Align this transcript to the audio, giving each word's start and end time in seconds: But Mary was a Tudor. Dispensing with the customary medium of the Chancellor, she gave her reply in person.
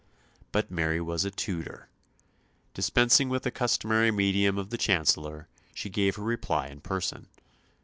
But 0.51 0.71
Mary 0.71 0.99
was 0.99 1.25
a 1.25 1.29
Tudor. 1.29 1.87
Dispensing 2.73 3.29
with 3.29 3.43
the 3.43 3.51
customary 3.51 4.09
medium 4.09 4.57
of 4.57 4.71
the 4.71 4.77
Chancellor, 4.79 5.47
she 5.75 5.91
gave 5.91 6.15
her 6.15 6.23
reply 6.23 6.69
in 6.69 6.81
person. 6.81 7.27